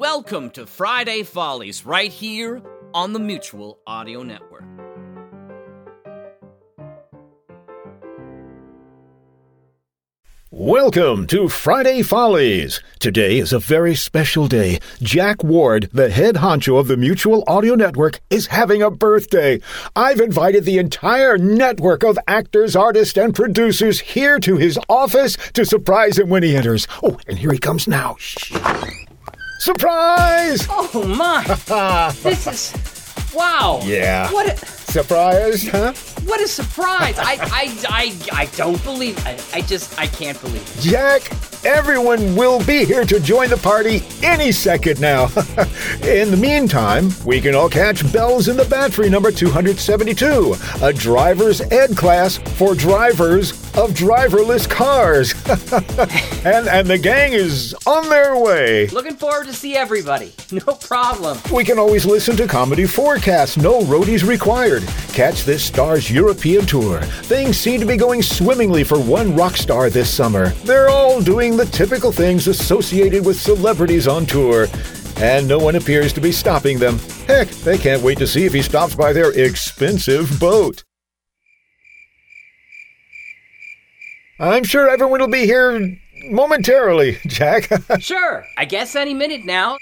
[0.00, 2.62] Welcome to Friday Follies right here
[2.94, 4.64] on the Mutual Audio Network.
[10.50, 12.82] Welcome to Friday Follies.
[12.98, 14.80] Today is a very special day.
[15.02, 19.60] Jack Ward, the head honcho of the Mutual Audio Network, is having a birthday.
[19.94, 25.66] I've invited the entire network of actors, artists, and producers here to his office to
[25.66, 26.88] surprise him when he enters.
[27.02, 28.16] Oh, and here he comes now.
[28.18, 28.50] Shh.
[29.60, 30.66] Surprise!
[30.70, 31.44] Oh my!
[32.22, 33.80] this is wow.
[33.84, 34.32] Yeah.
[34.32, 35.92] What a Surprise, huh?
[36.24, 37.18] What a surprise!
[37.18, 39.18] I I I I don't believe.
[39.26, 40.80] I, I just I can't believe it.
[40.80, 41.30] Jack,
[41.64, 45.24] everyone will be here to join the party any second now.
[46.02, 51.60] in the meantime, we can all catch Bell's in the Batfry number 272, a driver's
[51.72, 55.32] ed class for drivers of driverless cars.
[56.44, 58.88] and and the gang is on their way.
[58.88, 60.32] Looking forward to see everybody.
[60.52, 61.38] No problem.
[61.54, 64.82] We can always listen to Comedy4Casts, no roadies required.
[65.12, 67.00] Catch this star's European tour.
[67.00, 70.50] Things seem to be going swimmingly for one rock star this summer.
[70.64, 74.66] They're all doing the typical things associated with celebrities on tour.
[75.16, 76.98] And no one appears to be stopping them.
[77.26, 80.84] Heck, they can't wait to see if he stops by their expensive boat.
[84.38, 85.98] I'm sure everyone will be here
[86.30, 87.68] momentarily, Jack.
[88.00, 88.46] Sure.
[88.56, 89.76] I guess any minute now.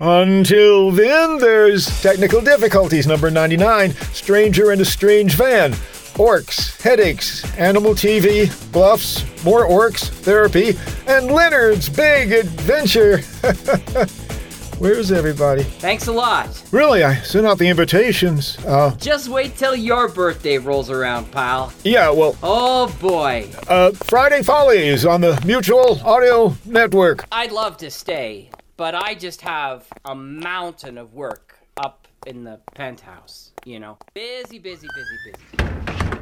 [0.00, 5.72] Until then, there's technical difficulties number 99 Stranger in a Strange Van.
[6.14, 10.74] Orcs, headaches, animal TV, bluffs, more orcs, therapy,
[11.08, 13.18] and Leonard's big adventure.
[14.78, 15.62] Where's everybody?
[15.62, 16.62] Thanks a lot.
[16.72, 18.58] Really, I sent out the invitations.
[18.64, 21.72] Uh, Just wait till your birthday rolls around, pal.
[21.84, 23.48] yeah, well, Oh boy.
[23.68, 27.24] uh, Friday Follies on the Mutual Audio Network.
[27.32, 32.60] I'd love to stay, but I just have a mountain of work up in the
[32.74, 33.52] penthouse.
[33.64, 36.18] You know, busy, busy, busy, busy.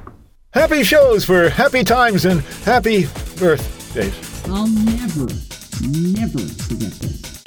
[0.52, 3.06] Happy shows for happy times and happy
[3.38, 4.48] birthdays.
[4.48, 5.28] I'll never,
[5.80, 7.41] never forget this.